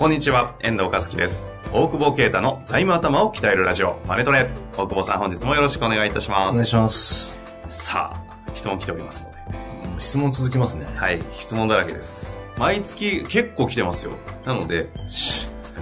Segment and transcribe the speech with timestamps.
[0.00, 1.52] こんにちは、遠藤和樹です。
[1.74, 4.48] 大久保啓太の財務頭を鍛えるラジオ、マネトレ。
[4.72, 6.48] 大久保さん、本日もよろしくお願いいたします。
[6.48, 7.38] お願いします。
[7.68, 10.00] さあ、質問来ておりますので。
[10.00, 10.86] 質問続きますね。
[10.96, 12.38] はい、質問だらけです。
[12.56, 14.12] 毎月結構来てますよ。
[14.46, 14.88] なので、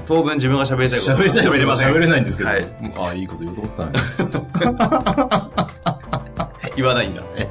[0.05, 1.89] 当分自分が喋りたいこと喋りたいこと喋れません。
[1.89, 2.51] 喋れないんですけど。
[2.51, 2.67] はい。
[2.97, 3.93] ああ、いいこと言おうと思ったの
[6.75, 7.23] 言わないんだ。
[7.37, 7.47] え？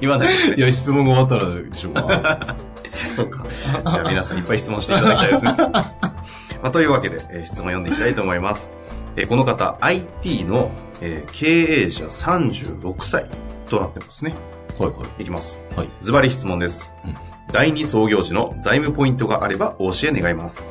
[0.00, 0.54] 言わないねに。
[0.58, 2.54] いや、質問が終わったらでしょうか。
[3.16, 3.44] そうか。
[3.90, 5.54] じゃあ皆さんいっぱい質問していただきたいですね。
[6.62, 8.72] まあ、というわけで、えー質問読んでいきたいと思います。
[9.16, 10.70] えーこの方、IT の、
[11.00, 13.26] えー経営者36歳
[13.66, 14.34] となってますね。
[14.78, 15.58] はいはいきます。
[15.72, 15.78] い。
[15.78, 15.88] はい。
[16.00, 16.92] ズバリ質問です。
[17.04, 17.14] うん
[17.52, 20.70] 第2創業時の財務ポイントがあればお教え願います。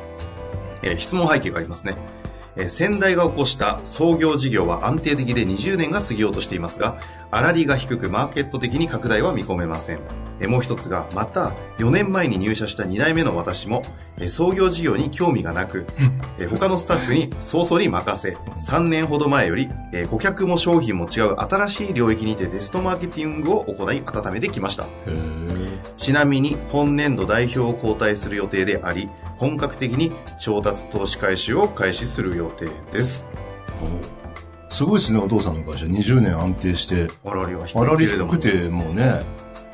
[0.82, 1.96] えー質問背景がありますね。
[2.56, 6.96] えー先代が起こした創業事業は安定的で20年が過ぎようとしていますが、
[7.30, 10.00] 粗利が低くマーケット的に拡大は見込めません。
[10.40, 13.82] えーもう一つが、また4年前に入社した2代目の私も、
[14.18, 15.86] えー創業事業に興味がなく、
[16.38, 24.84] えー他のスタッフに早々に任せ、3年ほど前より、えー顧客も商品も違う新しい領域にてテストマーケティングを行い温めてきました。
[24.84, 25.64] へえ。
[25.96, 33.26] ちなみに本年度代表を交代する予定であり、本格的に調達投資回収を開始する予定です。
[34.68, 35.86] すごいですね、お父さんの会社。
[35.86, 37.06] 20年安定して。
[37.24, 39.20] あらりは低あらり低くて、もうね、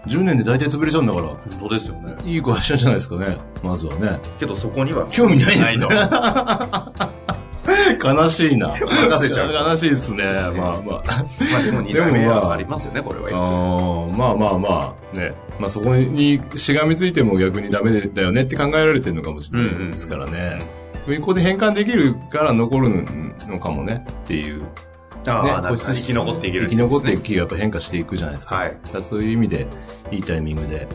[0.06, 2.15] 10年で大体潰れちゃうんだから、本当ですよね。
[2.25, 3.37] いい会社じゃないですかね。
[3.62, 4.19] まずはね。
[4.39, 5.91] けどそこには興味ないですねと。
[8.02, 8.69] 悲しいな。
[8.69, 10.24] 任せちゃう悲しいですね。
[10.24, 10.80] まあまあ。
[10.83, 11.02] ま
[11.58, 15.35] あでも2代目はありますよね、これはあまあまあまあ、ね。
[15.58, 20.58] まあそこにしがみついても逆にダメだよねって考えられてるのかもしれないですからね。
[21.19, 23.05] ここで変換できるから残る
[23.48, 24.63] のかもねっていう。
[25.25, 27.23] ねああ、なんか生き残っていける生き残っていくく。
[27.23, 28.55] 企業やっぱ変化していくじゃないですか。
[28.57, 28.77] はい。
[29.01, 29.67] そういう意味で、
[30.11, 30.89] いいタイミングで、ね、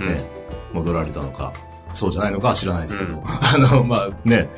[0.00, 0.40] うん
[0.72, 1.52] 戻られたのか、
[1.92, 4.48] そうじゃないのかは知らないですけど、うん あの、まあね、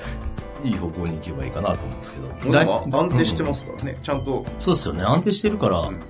[0.62, 2.52] いい方向に行けばいいかなと思うんですけど。
[2.52, 3.98] だい安定してますからね。
[4.02, 5.02] ちゃんとそうですよね。
[5.02, 6.00] 安定してるから、うん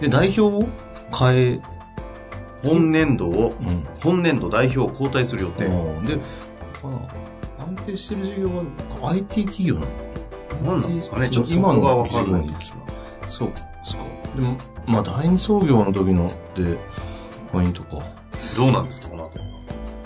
[0.00, 0.68] で、代表を
[1.18, 1.60] 変え、
[2.62, 3.86] 本年度を、うん。
[4.02, 5.64] 本年度代表を交代する予定。
[5.64, 6.18] うんで、
[6.82, 8.48] あ安定してる事業
[9.00, 9.86] は IT 企業なの
[10.62, 11.28] 何なんですかね？
[11.30, 13.28] ちょっとそ今のこがわかんないんですが。
[13.28, 14.04] そうですか。
[14.36, 14.56] でも、
[14.86, 16.78] まあ、第二創業の時ので、
[17.52, 17.98] ポイントか。
[18.56, 19.30] どうなんですか、この後。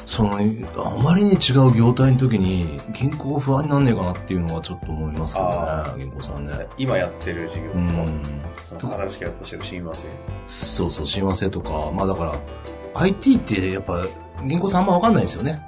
[0.06, 6.52] その、あまりに違う業態の時に、銀行不安になんねえかなっていうのはちょっと思いますけどあね、銀行さんね。
[6.78, 8.22] 今やってる事業うん。
[8.78, 10.04] その新しくやってほしい親和性。
[10.46, 12.34] そうそう、親和性とか、まあだから、
[12.94, 14.04] IT ってやっぱ、
[14.44, 15.60] 銀行さんあんまわかんないんですよね。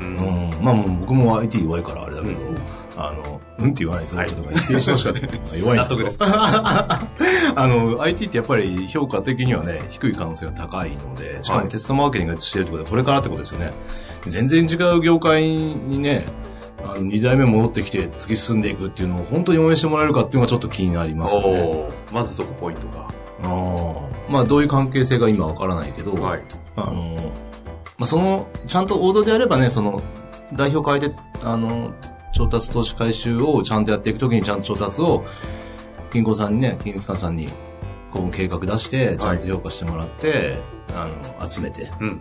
[0.00, 0.50] ううん。
[0.62, 2.56] まあもう僕も IT 弱いからあれだけど、うん
[2.98, 4.18] あの、うんって言わないですよ。
[4.20, 5.20] はいと否定してほしかった。
[5.56, 6.18] 弱いんですけど納得です。
[6.24, 13.72] あの、IT ってやっぱり評価的にはね、低い可能性が高いので、しかはいもテストマーケティングしてるってことはこれからってことですよね。
[14.26, 16.26] 全然違う業界にね、
[16.82, 21.88] あの、二代目戻ってきて突き進んでいくっていうのを本当に応援してもらえるかっていうのがちょっと気になりますよね。
[22.12, 23.08] まずそこポイントが。
[23.42, 26.42] ああまあどういう関係性が今わからないけど、はい。
[26.76, 27.16] あの、
[27.98, 30.02] まあその、ちゃんと王道であればね、その、
[30.52, 31.92] 代表変えて、あの、
[32.32, 35.24] 調達投資回収をちゃんとやっていくときにちゃんと調達を、
[36.12, 37.48] 銀行さんにね、金融機関さんに、
[38.12, 40.56] こう計画出して、ちゃんと評価してもらって、
[40.94, 41.08] あ
[41.42, 42.20] の、集めて、うん。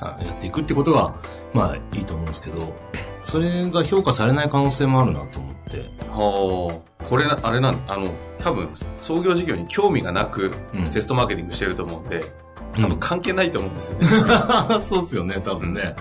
[0.00, 1.14] あやっていくってことが、
[1.52, 2.74] まあいいと思うんですけど、
[3.22, 7.04] それが評価されない可能性もあるなと思って、はあ。
[7.04, 8.06] これな、あれなん、あの、
[8.38, 8.68] 多分、
[8.98, 14.06] 創業事業に興味がなく、うんテストマーケティングしてると思うんで、うん多分関係ないと思うんですよね。
[14.88, 15.94] そうっすよね、多分ね。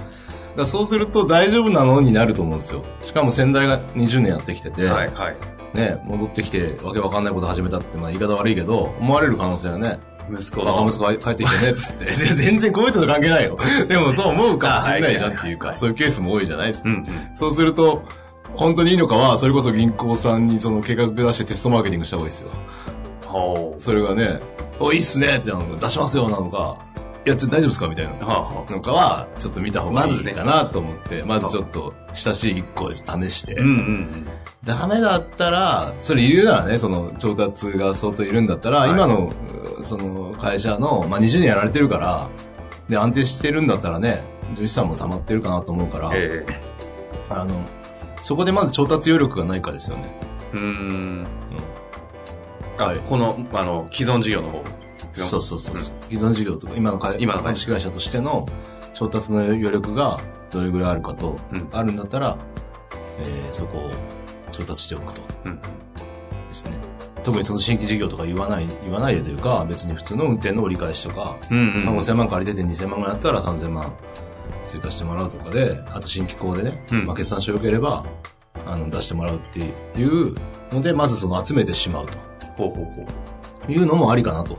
[0.55, 2.83] だそうすると大丈夫なのになると思うんですよ。
[3.01, 5.35] しかも先代が20年やってきてて、はい、はい。
[5.73, 9.99] ね、戻ってきてわけわかんないこと始めたって、まあ言い方悪いけど、思われる可能性はね、
[10.31, 12.11] 息子バカ息子帰ってきてね、つって。
[12.11, 13.57] 全然こういう人と関係ないよ。
[13.87, 16.89] でもそう思うかもしれないじゃんっていうか、はいそういうケースも多いじゃないですか。
[16.89, 17.05] うん、うん。
[17.35, 18.03] そうすると、
[18.55, 22.49] 本当にいいのかは、それこそ銀行さんにその計画出してテストマーケティングした方がいいですよ。
[23.27, 24.39] はそれがね、
[24.79, 26.77] お、いいっすねってなのか、出しますよなのか、
[27.29, 28.13] や、ちょっと大丈夫ですかみたいな。
[28.69, 34.27] のかは、ちょっと見た方がいいかなと思って、まずちょっと、親しい一個試して、うんうん
[34.65, 39.29] ダメだったら、それ言うならね、その、調達が相当いるんだったら、はい今の、
[39.79, 42.29] うその、会社の、まあ、20年やられてるから、
[42.89, 44.23] で、安定してるんだったらね、
[44.55, 46.61] 純資産も溜まってるかなと思うから、ええ
[47.29, 47.61] あの、
[48.21, 50.13] そこでまず調達余力がないかですよね。
[50.53, 50.63] うーん。
[50.63, 50.65] う
[51.23, 51.27] ん。
[52.85, 52.97] はい。
[52.97, 54.63] あこの、あの、既存事業の方。
[55.13, 55.95] そうそうそうそう。
[56.03, 58.45] 既存事業とか、今の会今の株式会社としての
[58.93, 60.19] 調達の余力が
[60.51, 62.37] どれぐらいあるかと、うんあるんだったら、
[63.19, 63.91] えーそこを
[64.51, 65.55] 調達しておくとうん。
[65.57, 65.61] で
[66.51, 66.79] すね。
[67.23, 71.85] 特にその新規事業とか言わない、言わないでというか、別に普通の運転の折り返しとか、うんうん。
[71.85, 73.93] まあ、5000万借りてて2000万ぐらいだったら3000万
[74.65, 78.05] 追加してもらうとかで、あと新規校でね、うんまあ、決算書良ければ、
[78.65, 80.33] あの、出してもらうっていう
[80.71, 82.07] ので、まずその集めてしまう
[82.59, 84.57] ほうほうほというのもありかなと。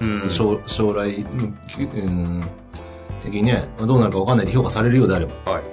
[0.00, 0.06] う。
[0.06, 0.30] うん。
[0.30, 2.44] 将将来、うん
[3.20, 5.62] 的にね、まあどうなるか分かんないで評価されるようであれば、はい。
[5.62, 5.68] うん。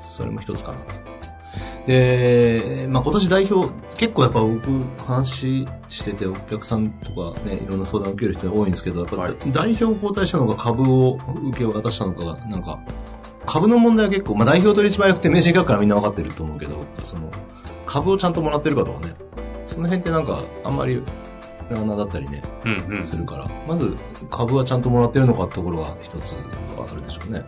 [0.00, 1.00] それも一つかなと。
[1.86, 4.68] で、まあ、今年代表、結構やっぱ僕
[5.04, 11.18] 話しててお客さんとかね、いろんな相談を受ける人が多いんですけど、やっぱ、はい代表を交代したのか株を
[11.48, 12.78] 受け渡したのかが、なんか、
[13.46, 17.30] 株の問題は結構、まあ、代表取締役って名刺書くからみんな分かってると思うけど、その、
[17.86, 19.14] 株をちゃんともらってるかとかね、
[19.74, 21.02] その辺ってなんか、あんまり、
[21.70, 23.04] なあなあだったりね、うんうん。
[23.04, 23.94] するから、まず
[24.30, 27.44] 株はちゃんともらってるのかってところが一つはあるでしょうね。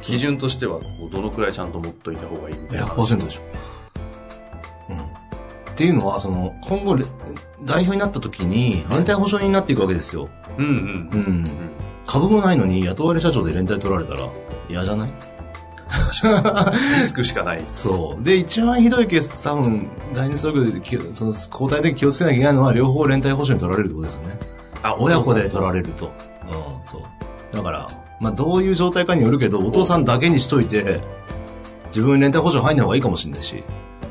[0.00, 0.80] 基準としては、
[1.12, 2.86] どのくらいちゃんと持っといた方がいいみたいな。
[2.86, 3.40] 100%でしょ。
[4.90, 4.96] うん。
[4.98, 5.04] っ
[5.74, 7.04] ていうのは、その、今後レ、
[7.64, 10.28] 代表になった時に、連帯保証人になっていくわけですよ。
[10.58, 10.72] うんうん。
[10.72, 11.20] うん。
[11.20, 11.44] うん。
[12.06, 14.26] 株もないのに雇われ社長で連帯取られたら
[14.68, 15.10] 嫌じゃない？
[17.00, 17.62] リスクしかない。
[17.64, 18.24] そう。
[18.24, 20.70] で、一番ひどいケース、多分、第二総業で
[21.12, 24.38] その、交代的に気をつけなきゃいけないのは、両方連帯保証に取られるってことですよね。
[24.82, 26.06] あ親子で取られると。
[26.06, 26.52] うん、
[26.84, 27.02] そう。
[27.52, 27.88] だから、
[28.20, 31.00] まあ、どういう状態かによるけど、お父さんだけにしといて、
[31.88, 33.62] 自分連帯保証入んない方がいいかもしれないし、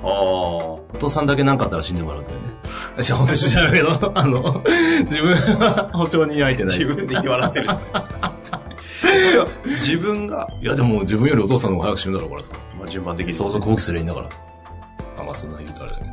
[0.04, 0.10] ああ。
[0.10, 2.48] お父さんだけ何かあったら死んでもらうっていうね。
[3.00, 4.62] じゃあ、私じゃないけど、あの、
[5.02, 6.78] 自分は保証に入ってない。
[6.80, 7.70] 自分で言われてる
[9.66, 12.52] 自分が、いや、でも自分よりお父さんの方が早く死ぬだろうからさ。
[12.78, 13.34] まあ、順番的に。
[13.34, 14.30] 相続放棄すりゃいいんだから。
[15.18, 16.10] あ、まあ、そんな言うとあれだけど。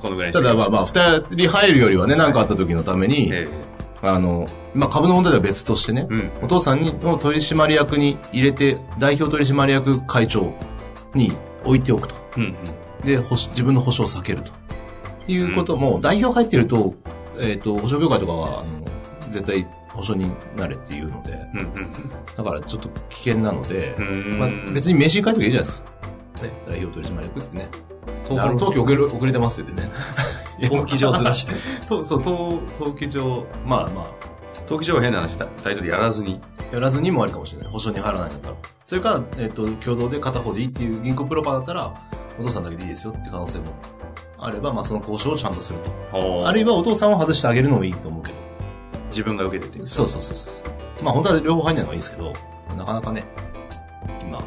[0.00, 3.48] このぐらいにただ、まあまあ、二人入るよりはね、何かあった時のために、え
[4.02, 6.30] あの、まあ、株の問題は別としてね、えうん。
[6.42, 10.52] お父さんにの取締役に入れて、代表取締役会長
[11.14, 11.32] に
[11.64, 12.14] 置いておくと。
[12.36, 13.06] うんうん。
[13.06, 14.52] で、保自分の保証を避けると。
[15.26, 16.94] いうことも、代表入ってると、
[17.40, 21.92] えっ、と、保証協会とかは、あの、絶対保証になれっていうので、うんうん
[22.36, 24.38] だからちょっと危険なのでう、ん。
[24.38, 25.94] まあ、別に名刺に書いとけばいいじゃないですか。
[26.42, 27.68] ね、代表取締役ってね。
[28.28, 29.90] 登記遅れ遅れてますってね。
[30.62, 31.54] 登記上ずらして。
[31.86, 34.06] と そう、登登記上、まあまあ、
[34.62, 35.46] 登記上は変な話だ。
[35.62, 36.40] タイトルやらずに。
[36.72, 37.68] やらずにもあるかもしれない。
[37.70, 38.56] 保証に入らないんだったら。
[38.86, 41.94] それから、えっ、と、共同で片方でいいっていう銀行プロパーだったら、
[42.38, 43.66] お父さんだけでいいですよって可能性も
[44.38, 45.78] あれば、まあその交渉をちゃんとする
[46.12, 46.48] と。
[46.48, 48.43] あるいは、はお父さんを外してあげるのもいいと思うけど。
[49.14, 49.86] 自分が受けてて。
[49.86, 51.04] そうそうそうそう。
[51.04, 52.32] まあ本当は両方入んないのがいいんですけど、
[52.76, 53.24] なかなかね、
[54.20, 54.44] 今、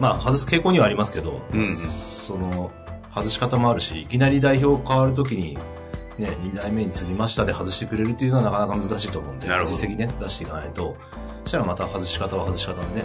[0.00, 2.70] まあ外す傾向にはありますけど、うんうんその、
[3.14, 5.56] 外し方もあるし、いきなり代表変わるときに、
[6.18, 10.96] ね、2代目に継ぎましたで外してくれるっていうのはなかなか難しいと思うんで、実績ね、出していかないと、
[11.44, 13.04] そしたらまた外し方は外し方でね、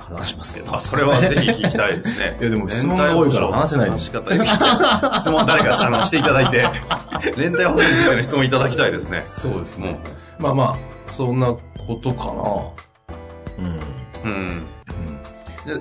[0.00, 0.74] 話しますけど。
[0.74, 2.36] あ、それはぜひ聞きたいですね。
[2.40, 4.34] いやでも質問が多いから話せない話し方
[5.14, 6.68] 質問誰かさんしていただいて、
[7.36, 9.24] 連帯保証についての質問いただきたいですね。
[9.26, 10.00] そうですね。
[10.38, 10.76] まあまあ、
[11.06, 11.60] そんなこ
[12.02, 12.32] とかな。
[14.24, 14.30] うん。
[14.30, 14.66] うん。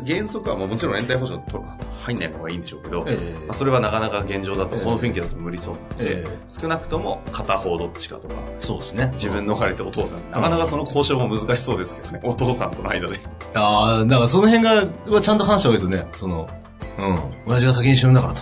[0.05, 1.63] 原則はもうもちろん連帯保証と
[1.99, 9.11] 入んない方がいいんでしょうけど、ええまあそれはなかなか現状だと、ええこの雰囲気だと無理そうなので、ええ少なくとも片方どっちかとか、そうですね。
[9.13, 13.19] 自分の借りてお父さん、なかなかその交渉も難しそうですけどね、お父さんとの間で。
[13.53, 16.07] ああ、だからその辺が、はちゃんと話した方がいいですよね。
[16.13, 16.49] その、
[16.97, 17.19] うん。
[17.47, 18.41] 親父が先に死ぬんだからと。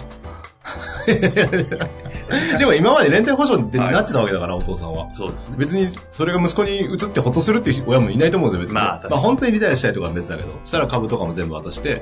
[2.57, 5.07] でも今まで連帯保証ってなってたわけだから、お父さんは。
[5.13, 5.55] そうですね。
[5.57, 8.75] 別に、それが息子に移ってほっとするっていう親もいないと思うんですよ、別に。
[8.75, 10.49] まあ確かに本当にリタイアしたいとかは別だけど。
[10.63, 12.01] そしたら株とかも全部渡して、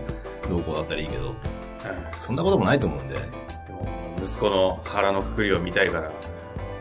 [0.49, 1.33] どうこうだったらいいけど。
[2.21, 3.15] そんなこともないと思うんで。
[3.15, 3.21] で
[3.71, 3.87] も
[4.23, 6.11] 息子の腹のくくりを見たいからっ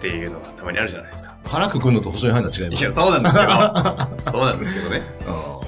[0.00, 1.34] ていうのがたまにあるじゃないですか。
[1.44, 2.82] 腹くくるのと保証に入るのは違います。
[2.82, 3.50] いや、そうなんですけど。
[4.32, 5.02] そうなんですけどね。
[5.60, 5.63] う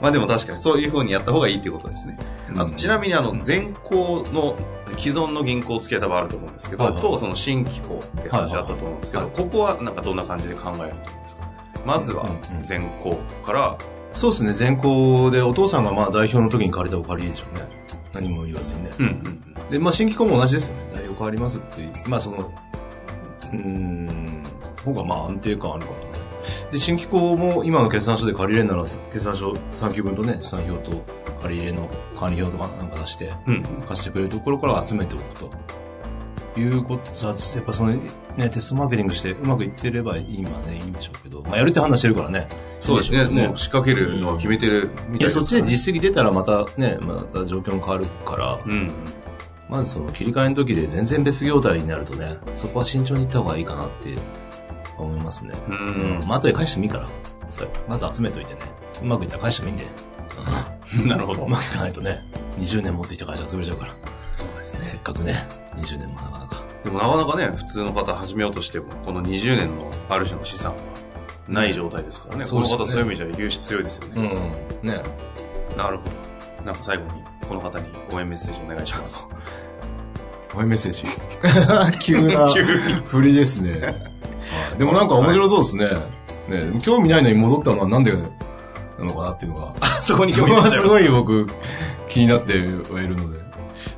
[0.00, 2.18] まあでも確かにそういう風にやった方がいいっていうことですね。
[2.56, 4.56] あちなみにあの、全行の、
[4.98, 11.48] 既存の銀行をつけた場合あると思うんですけど、はいはいとその新機構って話あったと思うんですけど、はいここはなんかどんな感じで考えるんですか？
[11.84, 12.28] まずは
[12.62, 13.78] 全行から、
[14.12, 17.62] そうですね、全校でお父さんがまあ代表の時に借りたお借りでしょうね。
[18.12, 18.90] 何も言わずにね。
[18.98, 20.82] うんうんで、まあ、新機構も同じですよね。
[20.94, 21.92] 代表変わりますっていう。
[22.08, 22.52] まあ、その、
[23.52, 24.42] うーん、
[24.84, 26.09] 方がまあ安定感あるからね。
[26.70, 31.04] で、新機構も今の決算書で借りれるなら、決算書3級分とね、資産表と
[31.42, 33.62] 借り入れの管理表とかなんか出して、うん。
[33.86, 35.50] 貸してくれるところから集めておくと。
[36.58, 37.94] いうことさ、やっぱその
[38.36, 42.48] ね、テストマーケティングしてうまくいってれば今ね、いいんでしょうけど、まあやるって話してるからね。
[42.82, 43.18] そうですね。
[43.18, 48.90] いいでしょもう仕掛けるのは決めてるみたいですそっちで実績出たらまたね、また状況も変わるから、うん。
[49.68, 54.16] まずその切り替えの時で全然別業態になるとね、そこは慎重にいった方がいいかなって
[55.02, 55.52] 思いますね。
[55.68, 56.26] ううんん。
[56.26, 57.06] まあ後で返してもいいから、
[57.48, 58.60] そうまず集めといてね。
[59.02, 59.86] うまくいったら返してもいいんで。
[61.06, 61.48] なるほどう。
[61.48, 62.20] まくいかないとね、
[62.58, 63.92] 20年持ってきた会社潰れちゃうから。
[64.32, 66.62] そうですせっかくね、20年もなかなか。
[66.84, 70.78] でもなかなかね、普通の方始めようとしても、この20年のある種の資産は
[71.48, 72.44] ない状態ですからね。
[72.44, 74.32] そうですよねこの方そういう意味じゃ融資強いですよね。
[74.82, 74.88] うん。
[74.88, 75.02] ね。
[75.76, 76.64] なるほど。
[76.64, 77.10] なんか最後に、
[77.48, 79.26] この方に応援メッセージお願いします。
[80.54, 81.04] 応援メッセージ？
[82.00, 82.48] 急な
[83.06, 84.09] 振りですね。
[84.50, 85.86] はいでもなんか面白そうですね。
[86.48, 88.18] ね興味ないのに戻ったのはなんでな
[88.98, 89.74] のかなっていうのが。
[90.02, 91.46] そこに興味持っちゃいましごい僕
[92.08, 92.62] 気になってはい
[93.06, 93.40] るので。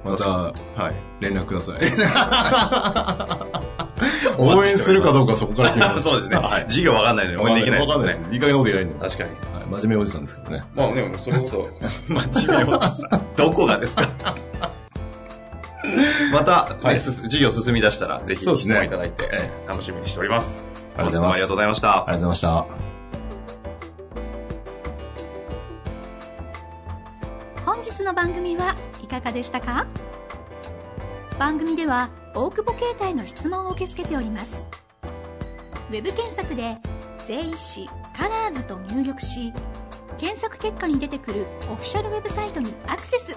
[0.05, 0.31] またた。
[0.31, 0.53] は
[0.91, 0.95] い。
[1.21, 1.77] 連絡ください。
[4.39, 6.05] 応援するかどうかそこから決めます。
[6.05, 6.37] そうですね。
[6.37, 6.63] はい。
[6.65, 8.25] 授業わかんないのに応援できないですわかんないで。
[8.25, 8.35] す。
[8.35, 8.95] いい加減なこと言えないんで。
[9.09, 9.31] 確かに。
[9.31, 9.65] はい。
[9.83, 10.65] 真面目おじさんですけどね。
[10.75, 11.69] まあでも、それこそ、
[12.09, 13.23] 真面目おじさん。
[13.37, 14.03] どこがですか？
[16.33, 20.65] また、はいね授業進み出したら、ぜひ質問いただいて、えー楽しみにしております。
[20.97, 22.07] ありがとうございます本日もありがとうございましたあり。
[22.07, 22.67] がとうございました。
[27.65, 29.87] 本日の番組はいかがでしたか？
[31.39, 34.55] 番組では大久保携帯の質問を受け付けております
[35.91, 36.77] ウェブ検索で
[37.27, 39.53] 「税理士カラーズと入力し
[40.19, 43.37] 検索結果に出てくるオフィシャルウェブサイトにアクセス